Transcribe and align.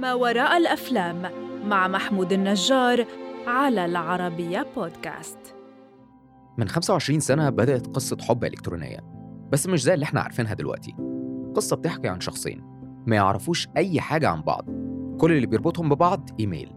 ما 0.00 0.14
وراء 0.14 0.56
الأفلام 0.56 1.22
مع 1.66 1.88
محمود 1.88 2.32
النجار 2.32 3.06
على 3.46 3.84
العربية 3.84 4.66
بودكاست. 4.76 5.38
من 6.58 6.68
25 6.68 7.20
سنة 7.20 7.50
بدأت 7.50 7.86
قصة 7.86 8.16
حب 8.20 8.44
إلكترونية 8.44 8.98
بس 9.52 9.66
مش 9.66 9.82
زي 9.82 9.94
اللي 9.94 10.04
إحنا 10.04 10.20
عارفينها 10.20 10.54
دلوقتي. 10.54 10.94
قصة 11.54 11.76
بتحكي 11.76 12.08
عن 12.08 12.20
شخصين 12.20 12.62
ما 13.06 13.16
يعرفوش 13.16 13.68
أي 13.76 14.00
حاجة 14.00 14.28
عن 14.28 14.42
بعض. 14.42 14.64
كل 15.18 15.32
اللي 15.32 15.46
بيربطهم 15.46 15.88
ببعض 15.88 16.30
إيميل. 16.40 16.72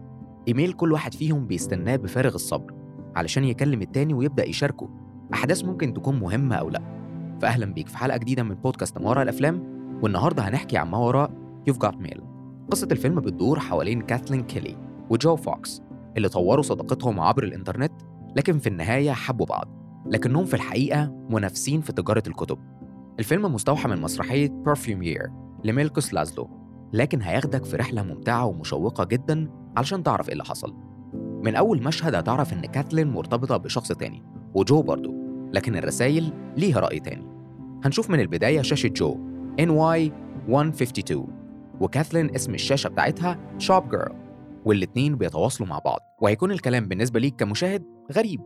إيميل 0.48 0.72
كل 0.72 0.92
واحد 0.92 1.14
فيهم 1.14 1.46
بيستناه 1.46 1.96
بفارغ 1.96 2.34
الصبر 2.34 2.74
علشان 3.16 3.44
يكلم 3.44 3.82
التاني 3.82 4.14
ويبدأ 4.14 4.48
يشاركه. 4.48 5.07
أحداث 5.34 5.64
ممكن 5.64 5.94
تكون 5.94 6.20
مهمة 6.20 6.54
أو 6.56 6.68
لأ. 6.70 6.82
فأهلا 7.42 7.66
بيك 7.66 7.88
في 7.88 7.98
حلقة 7.98 8.16
جديدة 8.18 8.42
من 8.42 8.54
بودكاست 8.54 8.98
ما 8.98 9.08
وراء 9.08 9.22
الأفلام 9.22 9.62
والنهاردة 10.02 10.42
هنحكي 10.42 10.76
عن 10.76 10.88
ما 10.90 10.98
وراء 10.98 11.30
You've 11.70 11.86
Got 11.86 11.94
Mail. 11.94 12.20
قصة 12.70 12.88
الفيلم 12.92 13.20
بتدور 13.20 13.58
حوالين 13.58 14.02
كاثلين 14.02 14.42
كيلي 14.42 14.76
وجو 15.10 15.36
فوكس 15.36 15.82
اللي 16.16 16.28
طوروا 16.28 16.62
صداقتهم 16.62 17.20
عبر 17.20 17.44
الإنترنت 17.44 17.92
لكن 18.36 18.58
في 18.58 18.66
النهاية 18.68 19.12
حبوا 19.12 19.46
بعض 19.46 19.68
لكنهم 20.06 20.44
في 20.44 20.54
الحقيقة 20.54 21.12
منافسين 21.30 21.80
في 21.80 21.92
تجارة 21.92 22.22
الكتب. 22.26 22.58
الفيلم 23.18 23.54
مستوحى 23.54 23.88
من 23.88 24.00
مسرحية 24.00 24.62
Perfume 24.68 25.02
Year 25.04 25.30
لميلكوس 25.64 26.14
لازلو 26.14 26.50
لكن 26.92 27.22
هياخدك 27.22 27.64
في 27.64 27.76
رحلة 27.76 28.02
ممتعة 28.02 28.46
ومشوقة 28.46 29.04
جدا 29.04 29.50
علشان 29.76 30.02
تعرف 30.02 30.26
إيه 30.28 30.32
اللي 30.32 30.44
حصل. 30.44 30.74
من 31.44 31.54
أول 31.56 31.82
مشهد 31.82 32.14
هتعرف 32.14 32.52
إن 32.52 32.60
كاتلين 32.60 33.08
مرتبطة 33.10 33.56
بشخص 33.56 33.88
تاني 33.92 34.22
وجو 34.54 34.82
برضه 34.82 35.14
لكن 35.52 35.76
الرسايل 35.76 36.32
ليها 36.56 36.80
رأي 36.80 37.00
تاني. 37.00 37.26
هنشوف 37.84 38.10
من 38.10 38.20
البداية 38.20 38.62
شاشة 38.62 38.88
جو 38.88 39.14
NY 39.60 40.10
152 40.48 41.26
وكاثلين 41.80 42.34
اسم 42.34 42.54
الشاشة 42.54 42.88
بتاعتها 42.88 43.38
Shopgirl 43.58 44.14
والاتنين 44.64 45.16
بيتواصلوا 45.16 45.68
مع 45.68 45.78
بعض 45.78 46.00
وهيكون 46.20 46.50
الكلام 46.52 46.88
بالنسبة 46.88 47.20
ليك 47.20 47.36
كمشاهد 47.36 47.84
غريب. 48.12 48.40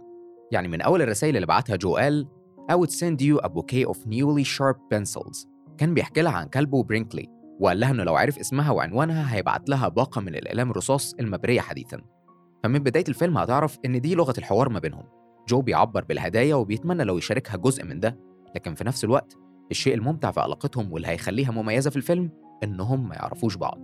يعني 0.53 0.69
من 0.69 0.81
أول 0.81 1.03
الرسائل 1.03 1.36
اللي 1.36 1.47
بعتها 1.47 1.77
جو 1.77 1.97
قال 1.97 2.28
I 2.72 2.75
would 2.75 2.91
send 2.91 3.20
you 3.20 3.39
a 3.44 3.48
bouquet 3.48 3.87
of 3.92 3.97
newly 3.97 4.44
sharpened 4.44 4.77
pencils. 4.94 5.47
كان 5.78 5.94
بيحكي 5.94 6.22
لها 6.22 6.33
عن 6.33 6.47
كلبه 6.48 6.83
برينكلي 6.83 7.28
وقال 7.61 7.81
لها 7.81 7.91
إنه 7.91 8.05
لو 8.05 8.16
عرف 8.16 8.39
اسمها 8.39 8.70
وعنوانها 8.70 9.34
هيبعت 9.34 9.69
لها 9.69 9.89
باقة 9.89 10.20
من 10.20 10.34
الأقلام 10.34 10.70
الرصاص 10.70 11.14
المبرية 11.20 11.61
حديثا. 11.61 12.00
فمن 12.64 12.78
بداية 12.78 13.05
الفيلم 13.09 13.39
هتعرف 13.39 13.78
إن 13.84 14.00
دي 14.00 14.14
لغة 14.14 14.34
الحوار 14.39 14.69
ما 14.69 14.78
بينهم. 14.78 15.05
جو 15.48 15.62
بيعبر 15.62 16.04
بالهدايا 16.04 16.54
وبيتمنى 16.54 17.04
لو 17.04 17.18
يشاركها 17.18 17.56
جزء 17.56 17.84
من 17.84 18.00
ده 18.00 18.18
لكن 18.54 18.74
في 18.74 18.84
نفس 18.84 19.04
الوقت 19.04 19.36
الشيء 19.70 19.94
الممتع 19.94 20.30
في 20.30 20.40
علاقتهم 20.40 20.92
واللي 20.92 21.08
هيخليها 21.08 21.50
مميزة 21.50 21.90
في 21.90 21.96
الفيلم 21.96 22.30
إنهم 22.64 23.08
ما 23.08 23.14
يعرفوش 23.14 23.56
بعض. 23.56 23.78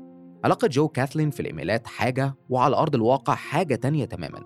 علاقة 0.45 0.69
جو 0.69 0.89
كاثلين 0.89 1.31
في 1.31 1.41
الإيميلات 1.41 1.87
حاجة 1.87 2.35
وعلى 2.49 2.77
أرض 2.77 2.95
الواقع 2.95 3.35
حاجة 3.35 3.75
تانية 3.75 4.05
تماما. 4.05 4.45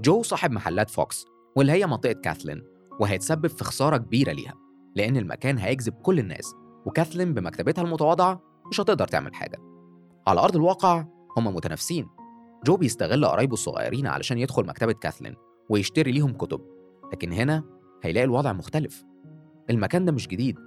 جو 0.00 0.22
صاحب 0.22 0.50
محلات 0.50 0.90
فوكس 0.90 1.24
واللي 1.56 1.72
هي 1.72 1.86
منطقة 1.86 2.12
كاثلين 2.12 2.62
وهيتسبب 3.00 3.46
في 3.46 3.64
خسارة 3.64 3.96
كبيرة 3.96 4.32
ليها 4.32 4.54
لأن 4.96 5.16
المكان 5.16 5.58
هيجذب 5.58 5.92
كل 5.92 6.18
الناس 6.18 6.54
وكاثلين 6.86 7.34
بمكتبتها 7.34 7.82
المتواضعة 7.82 8.40
مش 8.70 8.80
هتقدر 8.80 9.08
تعمل 9.08 9.34
حاجة. 9.34 9.58
على 10.26 10.40
أرض 10.40 10.56
الواقع 10.56 11.04
هما 11.36 11.50
متنافسين. 11.50 12.08
جو 12.64 12.76
بيستغل 12.76 13.26
قرايبه 13.26 13.52
الصغيرين 13.52 14.06
علشان 14.06 14.38
يدخل 14.38 14.66
مكتبة 14.66 14.92
كاثلين 14.92 15.34
ويشتري 15.68 16.12
ليهم 16.12 16.32
كتب 16.32 16.60
لكن 17.12 17.32
هنا 17.32 17.64
هيلاقي 18.02 18.24
الوضع 18.24 18.52
مختلف. 18.52 19.04
المكان 19.70 20.04
ده 20.04 20.12
مش 20.12 20.28
جديد 20.28 20.58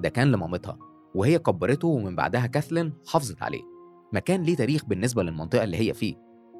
ده 0.00 0.08
كان 0.08 0.32
لمامتها 0.32 0.78
وهي 1.14 1.38
كبرته 1.38 1.88
ومن 1.88 2.16
بعدها 2.16 2.46
كاثلين 2.46 2.92
حافظت 3.06 3.42
عليه. 3.42 3.62
مكان 4.12 4.42
ليه 4.42 4.56
تاريخ 4.56 4.84
بالنسبة 4.84 5.22
للمنطقة 5.22 5.64
اللي 5.64 5.76
هي 5.76 5.94
فيه 5.94 6.14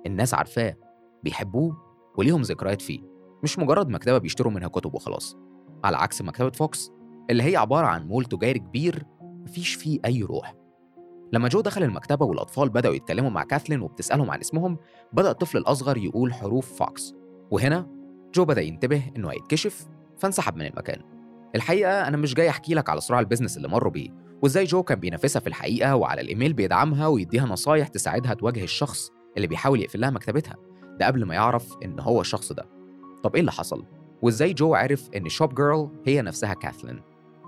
الناس 0.07 0.35
عارفاه 0.35 0.77
بيحبوه 1.25 1.77
وليهم 2.17 2.43
ذكريات 2.43 2.83
فيه 2.83 3.01
مش 3.43 3.59
مجرد 3.59 3.89
مكتبة 3.89 4.19
بيشتروا 4.19 4.53
منها 4.53 4.69
كتب 4.69 4.95
وخلاص. 4.95 5.37
على 5.85 5.97
عكس 5.97 6.23
مكتبة 6.23 6.51
فوكس 6.51 6.91
اللي 7.31 7.43
هي 7.43 7.57
عبارة 7.57 7.87
عن 7.87 8.07
مول 8.09 8.25
تجاري 8.25 8.59
كبير 8.59 9.05
مفيش 9.23 9.75
فيه 9.75 9.99
أي 10.05 10.23
روح. 10.23 10.55
لما 11.33 11.49
جو 11.49 11.61
دخل 11.61 11.83
المكتبة 11.83 12.27
والأطفال 12.27 12.69
بدأوا 12.69 12.95
يتكلموا 12.95 13.31
مع 13.31 13.43
كاثلين 13.43 13.81
وبتسألهم 13.81 14.31
عن 14.31 14.41
اسمهم 14.41 14.79
بدأ 15.13 15.31
الطفل 15.31 15.59
الأصغر 15.59 15.97
يقول 15.97 16.35
حروف 16.35 16.79
فوكس. 16.79 17.15
وهنا 17.51 17.87
جو 18.35 18.45
بدأ 18.45 18.61
ينتبه 18.63 19.03
إنه 19.17 19.29
هيتكشف 19.31 19.87
فانسحب 20.19 20.57
من 20.57 20.67
المكان. 20.67 21.01
الحقيقة 21.55 22.09
أنا 22.09 22.17
مش 22.17 22.35
جاي 22.35 22.49
أحكي 22.49 22.75
لك 22.75 22.91
على 22.91 23.01
صراع 23.01 23.21
ال 23.21 23.25
business 23.25 23.57
اللي 23.57 23.69
مروا 23.69 23.91
بيه 23.93 24.11
وإزاي 24.43 24.65
جو 24.65 24.83
كان 24.83 25.01
بينافسها 25.01 25.41
في 25.41 25.47
الحقيقة 25.47 25.97
وعلى 25.97 26.21
الإيميل 26.21 26.53
بيدعمها 26.53 27.07
ويديها 27.07 27.47
نصايح 27.47 27.89
تساعدها 27.89 28.35
تواجه 28.35 28.65
الشخص 28.65 29.11
اللي 29.37 29.47
بيحاول 29.47 29.81
يقفل 29.81 30.01
لها 30.01 30.11
مكتبتها. 30.11 30.57
ده 31.01 31.07
قبل 31.07 31.25
ما 31.25 31.35
يعرف 31.35 31.77
إن 31.85 32.01
هو 32.01 32.21
الشخص 32.21 32.53
ده. 32.53 32.69
طب 33.23 33.35
إيه 33.35 33.41
اللي 33.41 33.53
حصل؟ 33.53 33.85
وإزاي 34.23 34.53
جو 34.53 34.75
عرف 34.75 35.09
إن 35.17 35.29
Shopgirl 35.29 35.89
هي 36.07 36.23
نفسها 36.23 36.55
كاثلين؟ 36.55 37.01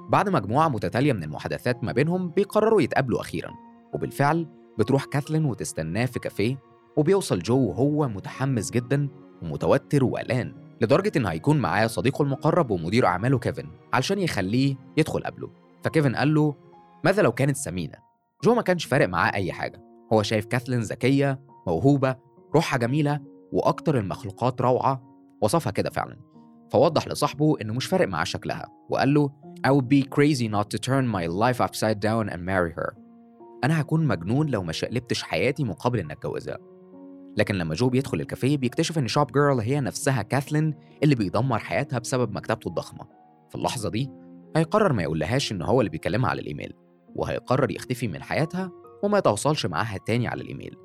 بعد 0.09 0.29
مجموعة 0.29 0.69
متتالية 0.69 1.13
من 1.13 1.23
المحادثات 1.23 1.85
ما 1.85 1.93
بينهم 1.93 2.31
بيقرروا 2.31 2.83
يتقابلوا 2.83 3.21
أخيرا 3.21 3.55
وبالفعل 3.95 4.47
بتروح 4.79 5.05
كاثلين 5.05 5.45
وتستناه 5.45 6.07
في 6.07 6.19
كافيه 6.19 6.59
وبيوصل 6.97 7.39
جو 7.39 7.59
وهو 7.59 8.09
متحمس 8.09 8.71
جدا 8.71 9.09
ومتوتر 9.43 10.05
وقلقان 10.05 10.55
لدرجة 10.81 11.13
إنه 11.17 11.29
هيكون 11.29 11.59
معاه 11.59 11.87
صديقه 11.87 12.23
المقرب 12.23 12.71
ومدير 12.71 13.07
أعماله 13.07 13.39
كيفن 13.39 13.67
علشان 13.93 14.19
يخليه 14.19 14.77
يدخل 14.97 15.21
قبله. 15.21 15.51
فكيفن 15.85 16.17
قال 16.17 16.35
له 16.35 16.55
ماذا 17.05 17.23
لو 17.23 17.33
كانت 17.33 17.57
سمينة؟ 17.57 17.95
جو 18.45 18.55
ما 18.55 18.63
كانش 18.63 18.85
فارق 18.85 19.09
معاه 19.09 19.35
أي 19.35 19.53
حاجة. 19.53 19.83
هو 20.13 20.23
شايف 20.23 20.45
كاثلين 20.45 20.81
ذكية 20.81 21.41
موهوبة 21.67 22.17
روحها 22.55 22.79
جميلة 22.79 23.21
وأكتر 23.53 23.99
المخلوقات 23.99 24.61
روعة. 24.61 25.03
وصفها 25.43 25.71
كده 25.71 25.91
فعلا. 25.91 26.17
فوضح 26.71 27.09
لصاحبه 27.09 27.57
إنه 27.61 27.75
مش 27.75 27.87
فارق 27.87 28.09
معاه 28.09 28.25
شكلها 28.25 28.67
وقال 28.91 29.15
له 29.15 29.31
I 29.67 29.71
would 29.71 29.89
be 29.89 30.03
crazy 30.03 30.49
not 30.49 30.67
to 30.71 30.79
turn 30.79 31.05
my 31.07 31.27
life 31.27 31.61
upside 31.61 31.99
down 32.01 32.29
and 32.33 32.41
marry 32.41 32.73
her. 32.81 32.95
أنا 33.65 33.81
هكون 33.81 34.07
مجنون 34.07 34.47
لو 34.47 34.63
ما 34.63 34.73
شقلبتش 34.73 35.23
حياتي 35.23 35.65
مقابل 35.65 35.99
إن 35.99 36.11
أتجوزها 36.11 36.59
لكن 37.37 37.55
لما 37.55 37.75
جو 37.75 37.89
بيدخل 37.89 38.21
الكافيه 38.21 38.57
بيكتشف 38.57 38.99
إن 38.99 39.09
شوب 39.09 39.33
جيرل 39.33 39.61
هي 39.61 39.81
نفسها 39.81 40.23
كاثلين 40.23 40.75
اللي 41.03 41.15
بيدمر 41.15 41.59
حياتها 41.59 41.99
بسبب 41.99 42.33
مكتبته 42.33 42.69
الضخمة. 42.69 43.07
في 43.49 43.55
اللحظة 43.55 43.91
دي 43.91 44.11
هيقرر 44.57 44.93
ما 44.93 45.03
يقولهاش 45.03 45.53
إن 45.53 45.63
هو 45.63 45.81
اللي 45.81 45.91
بيكلمها 45.91 46.31
على 46.31 46.41
الإيميل 46.41 46.73
وهيقرر 47.15 47.71
يختفي 47.71 48.09
من 48.09 48.23
حياتها 48.23 48.71
وما 49.03 49.19
يتواصلش 49.19 49.67
معاها 49.67 49.99
تاني 50.07 50.29
على 50.29 50.43
الإيميل. 50.43 50.77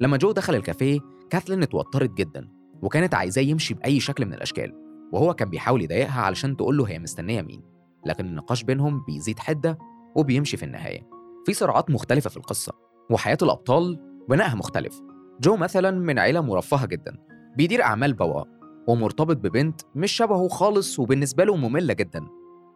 لما 0.00 0.16
جو 0.16 0.32
دخل 0.32 0.54
الكافيه 0.54 1.00
كاثلين 1.30 1.62
اتوترت 1.62 2.10
جدا 2.10 2.48
وكانت 2.82 3.14
عايزاه 3.14 3.42
يمشي 3.42 3.74
بأي 3.74 4.00
شكل 4.00 4.26
من 4.26 4.34
الأشكال 4.34 4.74
وهو 5.12 5.34
كان 5.34 5.50
بيحاول 5.50 5.82
يضايقها 5.82 6.20
علشان 6.20 6.56
تقول 6.56 6.76
له 6.76 6.84
هي 6.88 6.98
مستنية 6.98 7.42
مين. 7.42 7.62
لكن 8.06 8.26
النقاش 8.26 8.62
بينهم 8.62 9.04
بيزيد 9.04 9.38
حدة 9.38 9.78
وبيمشي 10.16 10.56
في 10.56 10.62
النهاية. 10.62 11.08
في 11.46 11.52
صراعات 11.52 11.90
مختلفة 11.90 12.30
في 12.30 12.36
القصة 12.36 12.72
وحياة 13.10 13.38
الأبطال 13.42 13.98
بنائها 14.28 14.54
مختلف. 14.54 15.00
جو 15.40 15.56
مثلا 15.56 15.90
من 15.90 16.18
عيلة 16.18 16.40
مرفهة 16.40 16.86
جدا 16.86 17.16
بيدير 17.56 17.82
أعمال 17.82 18.14
بواء 18.14 18.46
ومرتبط 18.88 19.36
ببنت 19.36 19.80
مش 19.94 20.12
شبهه 20.12 20.48
خالص 20.48 20.98
وبالنسبة 20.98 21.44
له 21.44 21.56
مملة 21.56 21.94
جدا. 21.94 22.26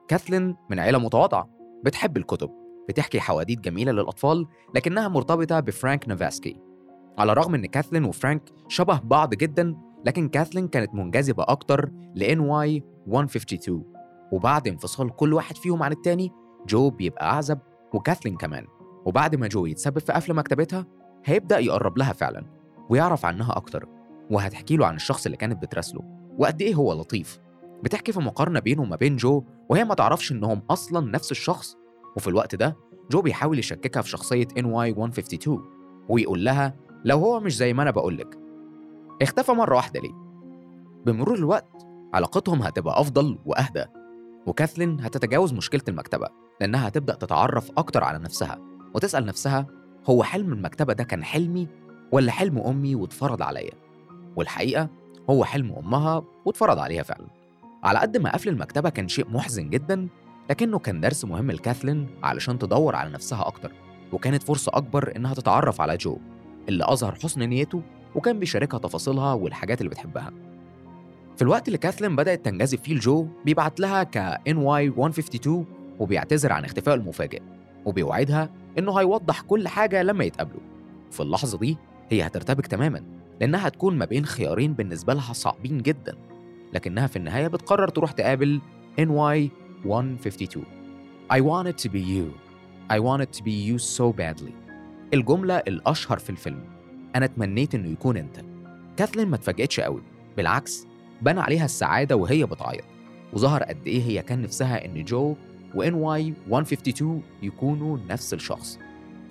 كاثلين 0.08 0.56
من 0.70 0.78
عيلة 0.78 0.98
متواضعة 0.98 1.48
بتحب 1.84 2.16
الكتب 2.16 2.50
بتحكي 2.88 3.20
حواديت 3.20 3.60
جميلة 3.60 3.92
للأطفال 3.92 4.46
لكنها 4.74 5.08
مرتبطة 5.08 5.60
بفرانك 5.60 6.08
نوفاسكي 6.08 6.60
على 7.18 7.32
الرغم 7.32 7.54
إن 7.54 7.66
كاثلين 7.66 8.04
وفرانك 8.04 8.42
شبه 8.68 9.00
بعض 9.04 9.34
جدا 9.34 9.76
لكن 10.06 10.28
كاثلين 10.28 10.68
كانت 10.68 10.94
منجذبة 10.94 11.42
أكتر 11.48 11.90
ل 12.14 12.24
NY 12.24 12.82
152 13.06 13.84
وبعد 14.32 14.68
انفصال 14.68 15.16
كل 15.16 15.32
واحد 15.34 15.56
فيهم 15.56 15.82
عن 15.82 15.92
التاني 15.92 16.32
جو 16.68 16.90
بيبقى 16.90 17.24
أعزب 17.30 17.58
وكاثلين 17.94 18.36
كمان. 18.36 18.66
وبعد 19.04 19.34
ما 19.36 19.46
جو 19.48 19.66
يتسبب 19.66 19.98
في 19.98 20.12
قفل 20.12 20.34
مكتبتها 20.34 20.86
هيبدأ 21.24 21.58
يقرب 21.58 21.98
لها 21.98 22.12
فعلا. 22.12 22.61
ويعرف 22.92 23.24
عنها 23.24 23.56
أكتر 23.56 23.88
وهتحكي 24.30 24.76
له 24.76 24.86
عن 24.86 24.96
الشخص 24.96 25.24
اللي 25.26 25.36
كانت 25.36 25.62
بتراسله. 25.62 26.00
وقد 26.38 26.62
إيه 26.62 26.74
هو 26.74 26.92
لطيف. 26.92 27.38
بتحكي 27.82 28.12
في 28.12 28.20
مقارنة 28.20 28.60
بينه 28.60 28.82
وما 28.82 28.96
بين 28.96 29.16
جو 29.16 29.44
وهي 29.68 29.84
ما 29.84 29.94
تعرفش 29.94 30.32
إنهم 30.32 30.62
أصلا 30.70 31.10
نفس 31.10 31.30
الشخص. 31.30 31.76
وفي 32.16 32.28
الوقت 32.28 32.54
ده 32.54 32.76
جو 33.10 33.22
بيحاول 33.22 33.58
يشككها 33.58 34.02
في 34.02 34.08
شخصية 34.08 34.44
NY 34.58 34.64
152 34.64 35.64
ويقول 36.08 36.44
لها 36.44 36.74
لو 37.04 37.18
هو 37.18 37.40
مش 37.40 37.56
زي 37.56 37.72
ما 37.72 37.82
أنا 37.82 37.90
بقولك 37.90 38.38
اختفى 39.22 39.52
مرة 39.52 39.76
واحدة 39.76 40.00
ليه؟ 40.00 40.12
بمرور 41.06 41.34
الوقت 41.36 41.86
علاقتهم 42.14 42.62
هتبقى 42.62 43.00
أفضل 43.00 43.38
وأهدى 43.46 43.84
وكاثلين 44.46 45.00
هتتجاوز 45.00 45.52
مشكلة 45.52 45.82
المكتبة 45.88 46.28
لأنها 46.60 46.88
هتبدأ 46.88 47.14
تتعرف 47.14 47.70
أكتر 47.76 48.04
على 48.04 48.18
نفسها 48.18 48.58
وتسأل 48.94 49.26
نفسها 49.26 49.66
هو 50.06 50.22
حلم 50.22 50.52
المكتبة 50.52 50.92
ده 50.92 51.04
كان 51.04 51.24
حلمي 51.24 51.68
ولا 52.12 52.32
حلم 52.32 52.58
أمي 52.58 52.94
واتفرض 52.94 53.42
عليا؟ 53.42 53.72
والحقيقة 54.36 54.88
هو 55.30 55.44
حلم 55.44 55.72
أمها 55.72 56.24
واتفرض 56.44 56.78
عليها 56.78 57.02
فعلا. 57.02 57.26
على 57.84 57.98
قد 57.98 58.16
ما 58.16 58.32
قفل 58.32 58.48
المكتبة 58.48 58.88
كان 58.90 59.08
شيء 59.08 59.30
محزن 59.30 59.70
جدا 59.70 60.08
لكنه 60.50 60.78
كان 60.78 61.00
درس 61.00 61.24
مهم 61.24 61.50
لكاثلين 61.50 62.06
علشان 62.22 62.58
تدور 62.58 62.96
على 62.96 63.10
نفسها 63.10 63.46
أكتر 63.46 63.72
وكانت 64.12 64.42
فرصة 64.42 64.72
أكبر 64.74 65.16
إنها 65.16 65.34
تتعرف 65.34 65.80
على 65.80 65.96
جو 65.96 66.18
اللي 66.68 66.84
أظهر 66.84 67.14
حسن 67.14 67.42
نيته 67.42 67.82
وكان 68.14 68.38
بيشاركها 68.38 68.78
تفاصيلها 68.78 69.32
والحاجات 69.32 69.80
اللي 69.80 69.90
بتحبها. 69.90 70.30
في 71.36 71.42
الوقت 71.42 71.66
اللي 71.68 71.78
كاثلين 71.78 72.16
بدأت 72.16 72.44
تنجذب 72.44 72.78
فيه 72.78 72.94
لجو 72.94 73.26
بيبعت 73.44 73.80
لها 73.80 74.02
ك 74.02 74.38
NY 74.48 74.52
152 74.52 75.66
وبيعتذر 75.98 76.52
عن 76.52 76.64
اختفائه 76.64 76.94
المفاجئ 76.94 77.42
وبيوعدها 77.84 78.50
إنه 78.78 79.00
هيوضح 79.00 79.40
كل 79.40 79.68
حاجة 79.68 80.02
لما 80.02 80.24
يتقابلوا. 80.24 80.60
في 81.10 81.20
اللحظة 81.20 81.58
دي 81.58 81.76
هي 82.12 82.26
هترتبك 82.26 82.66
تماما 82.66 83.02
لأنها 83.40 83.68
هتكون 83.68 83.98
ما 83.98 84.04
بين 84.04 84.26
خيارين 84.26 84.72
بالنسبة 84.72 85.14
لها 85.14 85.32
صعبين 85.32 85.82
جدا 85.82 86.16
لكنها 86.72 87.06
في 87.06 87.16
النهاية 87.16 87.48
بتقرر 87.48 87.88
تروح 87.88 88.12
تقابل 88.12 88.60
NY 89.00 89.48
152 89.86 90.64
I 91.32 91.40
want 91.40 91.66
it 91.68 91.78
to 91.84 91.88
be 91.88 92.00
you. 92.00 92.26
I 92.90 92.98
want 92.98 93.22
it 93.22 93.32
to 93.38 93.42
be 93.42 93.52
you 93.68 93.78
so 93.78 94.12
badly. 94.12 94.52
الجملة 95.14 95.56
الأشهر 95.56 96.18
في 96.18 96.30
الفيلم. 96.30 96.64
أنا 97.16 97.26
تمنيت 97.26 97.74
إنه 97.74 97.88
يكون 97.88 98.16
أنت. 98.16 98.40
كاثلين 98.96 99.28
ما 99.28 99.36
اتفاجئتش 99.36 99.80
قوي. 99.80 100.02
بالعكس 100.36 100.86
بان 101.22 101.38
عليها 101.38 101.64
السعادة 101.64 102.16
وهي 102.16 102.46
بتعيط. 102.46 102.84
وظهر 103.32 103.62
قد 103.62 103.86
إيه 103.86 104.02
هي 104.02 104.22
كان 104.22 104.42
نفسها 104.42 104.84
إن 104.84 105.04
جو 105.04 105.36
و 105.74 105.84
NY 105.84 106.32
152 106.50 107.22
يكونوا 107.42 107.98
نفس 108.08 108.34
الشخص. 108.34 108.78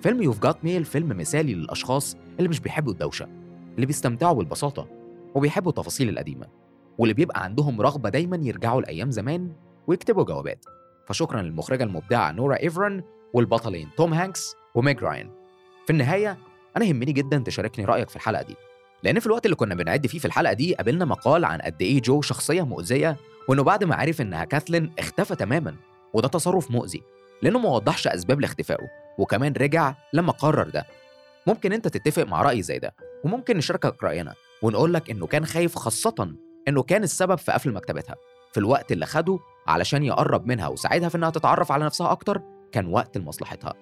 فيلم 0.02 0.22
You've 0.22 0.40
Got 0.40 0.64
Mail 0.64 0.84
فيلم 0.84 1.08
مثالي 1.08 1.54
للأشخاص 1.54 2.16
اللي 2.38 2.48
مش 2.48 2.60
بيحبوا 2.60 2.92
الدوشة 2.92 3.28
اللي 3.74 3.86
بيستمتعوا 3.86 4.34
بالبساطة 4.34 4.88
وبيحبوا 5.34 5.70
التفاصيل 5.70 6.08
القديمة 6.08 6.46
واللي 6.98 7.14
بيبقى 7.14 7.44
عندهم 7.44 7.80
رغبة 7.80 8.08
دايما 8.08 8.36
يرجعوا 8.42 8.80
لأيام 8.80 9.10
زمان 9.10 9.52
ويكتبوا 9.86 10.24
جوابات. 10.24 10.64
فشكرا 11.06 11.42
للمخرجة 11.42 11.84
المبدعة 11.84 12.32
نورا 12.32 12.56
إيفرن 12.62 13.02
والبطلين 13.32 13.88
توم 13.96 14.14
هانكس 14.14 14.54
وميج 14.74 15.04
راين. 15.04 15.30
في 15.86 15.92
النهاية 15.92 16.38
أنا 16.76 16.84
يهمني 16.84 17.12
جدا 17.12 17.38
تشاركني 17.38 17.84
رأيك 17.84 18.08
في 18.08 18.16
الحلقة 18.16 18.42
دي. 18.42 18.56
لأن 19.02 19.20
في 19.20 19.26
الوقت 19.26 19.44
اللي 19.46 19.56
كنا 19.56 19.74
بنعد 19.74 20.06
فيه 20.06 20.18
في 20.18 20.24
الحلقة 20.24 20.52
دي 20.52 20.74
قابلنا 20.74 21.04
مقال 21.04 21.44
عن 21.44 21.58
قد 21.58 21.82
إيه 21.82 22.02
جو 22.02 22.22
شخصية 22.22 22.62
مؤذية 22.62 23.16
وإنه 23.48 23.62
بعد 23.62 23.84
ما 23.84 23.94
عرف 23.94 24.20
إنها 24.20 24.44
كاثلين 24.44 24.92
اختفى 24.98 25.36
تماما 25.36 25.76
وده 26.14 26.28
تصرف 26.28 26.70
مؤذي 26.70 27.02
لأنه 27.42 27.58
ما 27.58 27.68
وضحش 27.68 28.06
أسباب 28.06 28.40
لاختفائه. 28.40 29.01
وكمان 29.18 29.52
رجع 29.52 29.94
لما 30.12 30.32
قرر 30.32 30.68
ده. 30.68 30.86
ممكن 31.46 31.72
أنت 31.72 31.88
تتفق 31.88 32.22
مع 32.22 32.42
رأي 32.42 32.62
زي 32.62 32.78
ده 32.78 32.94
وممكن 33.24 33.56
نشاركك 33.56 34.04
رأينا 34.04 34.34
ونقول 34.62 34.94
لك 34.94 35.10
إنه 35.10 35.26
كان 35.26 35.46
خايف 35.46 35.76
خاصة 35.76 36.34
إنه 36.68 36.82
كان 36.82 37.02
السبب 37.02 37.38
في 37.38 37.52
قفل 37.52 37.72
مكتبتها. 37.72 38.16
في 38.52 38.60
الوقت 38.60 38.92
اللي 38.92 39.06
خده 39.06 39.38
علشان 39.66 40.02
يقرب 40.02 40.46
منها 40.46 40.68
وساعدها 40.68 41.08
في 41.08 41.16
إنها 41.16 41.30
تتعرف 41.30 41.72
على 41.72 41.84
نفسها 41.84 42.12
أكتر 42.12 42.42
كان 42.72 42.86
وقت 42.86 43.18
لمصلحتها. 43.18 43.74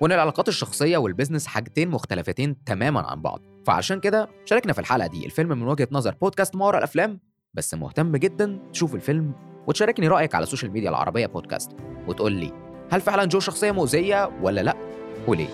وإن 0.00 0.12
العلاقات 0.12 0.48
الشخصية 0.48 0.96
والبزنس 0.96 1.46
حاجتين 1.46 1.88
مختلفتين 1.90 2.64
تماما 2.64 3.00
عن 3.00 3.22
بعض. 3.22 3.40
فعشان 3.66 4.00
كده 4.00 4.28
شاركنا 4.44 4.72
في 4.72 4.78
الحلقة 4.78 5.06
دي. 5.06 5.26
الفيلم 5.26 5.48
من 5.48 5.68
وجهة 5.68 5.88
نظر 5.92 6.14
بودكاست 6.14 6.56
ما 6.56 6.66
وراء 6.66 6.78
الأفلام 6.78 7.20
بس 7.54 7.74
مهتم 7.74 8.16
جدا 8.16 8.58
تشوف 8.72 8.94
الفيلم 8.94 9.32
وتشاركني 9.66 10.08
رأيك 10.08 10.34
على 10.34 10.42
ال 10.42 10.46
social 10.46 10.72
media 10.72 10.90
العربية 10.90 11.26
بودكاست 11.26 11.70
وتقول 12.08 12.32
لي 12.32 12.67
هل 12.90 13.00
فعلا 13.00 13.24
جو 13.24 13.40
شخصية 13.40 13.70
مؤذية 13.70 14.30
ولا 14.42 14.60
لأ؟ 14.60 14.74
وليه 15.26 15.48